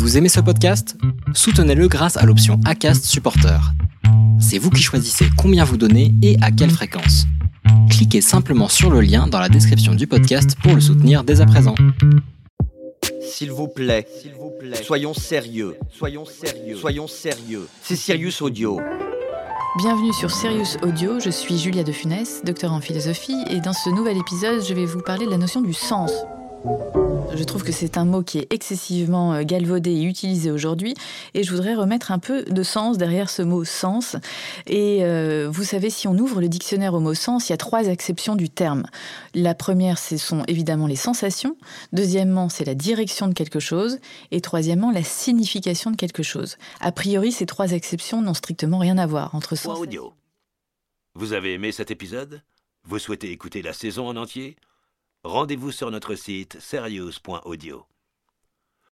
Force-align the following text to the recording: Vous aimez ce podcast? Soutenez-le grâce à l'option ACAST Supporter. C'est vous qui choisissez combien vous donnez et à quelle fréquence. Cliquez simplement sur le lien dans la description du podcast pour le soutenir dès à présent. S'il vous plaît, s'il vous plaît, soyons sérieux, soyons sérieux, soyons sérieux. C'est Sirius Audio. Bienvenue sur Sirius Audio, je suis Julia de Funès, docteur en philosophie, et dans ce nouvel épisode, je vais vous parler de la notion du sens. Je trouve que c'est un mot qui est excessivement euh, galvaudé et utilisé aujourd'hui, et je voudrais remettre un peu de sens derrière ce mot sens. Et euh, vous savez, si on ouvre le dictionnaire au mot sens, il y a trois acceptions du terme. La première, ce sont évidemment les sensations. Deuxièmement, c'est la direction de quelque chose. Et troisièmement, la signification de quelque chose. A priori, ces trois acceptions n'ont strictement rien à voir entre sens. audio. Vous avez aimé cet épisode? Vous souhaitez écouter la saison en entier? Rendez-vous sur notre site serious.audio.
Vous 0.00 0.16
aimez 0.16 0.30
ce 0.30 0.40
podcast? 0.40 0.96
Soutenez-le 1.34 1.86
grâce 1.86 2.16
à 2.16 2.24
l'option 2.24 2.58
ACAST 2.64 3.04
Supporter. 3.04 3.60
C'est 4.40 4.56
vous 4.56 4.70
qui 4.70 4.82
choisissez 4.82 5.26
combien 5.36 5.62
vous 5.62 5.76
donnez 5.76 6.14
et 6.22 6.38
à 6.40 6.50
quelle 6.50 6.70
fréquence. 6.70 7.26
Cliquez 7.90 8.22
simplement 8.22 8.68
sur 8.68 8.88
le 8.88 9.02
lien 9.02 9.26
dans 9.26 9.38
la 9.38 9.50
description 9.50 9.94
du 9.94 10.06
podcast 10.06 10.56
pour 10.62 10.74
le 10.74 10.80
soutenir 10.80 11.22
dès 11.22 11.42
à 11.42 11.46
présent. 11.46 11.74
S'il 13.20 13.52
vous 13.52 13.68
plaît, 13.68 14.06
s'il 14.22 14.32
vous 14.32 14.52
plaît, 14.58 14.82
soyons 14.82 15.12
sérieux, 15.12 15.76
soyons 15.90 16.24
sérieux, 16.24 16.76
soyons 16.76 17.06
sérieux. 17.06 17.68
C'est 17.82 17.94
Sirius 17.94 18.40
Audio. 18.40 18.80
Bienvenue 19.76 20.14
sur 20.14 20.30
Sirius 20.30 20.78
Audio, 20.82 21.20
je 21.20 21.28
suis 21.28 21.58
Julia 21.58 21.84
de 21.84 21.92
Funès, 21.92 22.40
docteur 22.42 22.72
en 22.72 22.80
philosophie, 22.80 23.44
et 23.50 23.60
dans 23.60 23.74
ce 23.74 23.90
nouvel 23.90 24.16
épisode, 24.16 24.64
je 24.66 24.72
vais 24.72 24.86
vous 24.86 25.02
parler 25.02 25.26
de 25.26 25.30
la 25.30 25.38
notion 25.38 25.60
du 25.60 25.74
sens. 25.74 26.10
Je 27.34 27.44
trouve 27.44 27.62
que 27.62 27.72
c'est 27.72 27.96
un 27.96 28.04
mot 28.04 28.22
qui 28.22 28.38
est 28.38 28.52
excessivement 28.52 29.32
euh, 29.32 29.42
galvaudé 29.44 29.92
et 29.92 30.02
utilisé 30.02 30.50
aujourd'hui, 30.50 30.94
et 31.34 31.42
je 31.42 31.50
voudrais 31.52 31.74
remettre 31.74 32.12
un 32.12 32.18
peu 32.18 32.42
de 32.42 32.62
sens 32.62 32.98
derrière 32.98 33.30
ce 33.30 33.42
mot 33.42 33.64
sens. 33.64 34.16
Et 34.66 34.98
euh, 35.04 35.48
vous 35.50 35.64
savez, 35.64 35.90
si 35.90 36.06
on 36.06 36.18
ouvre 36.18 36.40
le 36.40 36.48
dictionnaire 36.48 36.92
au 36.94 37.00
mot 37.00 37.14
sens, 37.14 37.48
il 37.48 37.52
y 37.52 37.54
a 37.54 37.56
trois 37.56 37.88
acceptions 37.88 38.36
du 38.36 38.50
terme. 38.50 38.84
La 39.34 39.54
première, 39.54 39.98
ce 39.98 40.16
sont 40.16 40.44
évidemment 40.48 40.86
les 40.86 40.96
sensations. 40.96 41.56
Deuxièmement, 41.92 42.48
c'est 42.48 42.64
la 42.64 42.74
direction 42.74 43.26
de 43.26 43.32
quelque 43.32 43.60
chose. 43.60 43.98
Et 44.30 44.40
troisièmement, 44.40 44.90
la 44.90 45.02
signification 45.02 45.90
de 45.90 45.96
quelque 45.96 46.22
chose. 46.22 46.58
A 46.80 46.92
priori, 46.92 47.32
ces 47.32 47.46
trois 47.46 47.72
acceptions 47.72 48.20
n'ont 48.20 48.34
strictement 48.34 48.78
rien 48.78 48.98
à 48.98 49.06
voir 49.06 49.34
entre 49.34 49.56
sens. 49.56 49.78
audio. 49.78 50.12
Vous 51.14 51.32
avez 51.32 51.54
aimé 51.54 51.72
cet 51.72 51.90
épisode? 51.90 52.42
Vous 52.84 52.98
souhaitez 52.98 53.30
écouter 53.30 53.62
la 53.62 53.72
saison 53.72 54.08
en 54.08 54.16
entier? 54.16 54.56
Rendez-vous 55.24 55.70
sur 55.70 55.90
notre 55.90 56.14
site 56.14 56.58
serious.audio. 56.60 57.84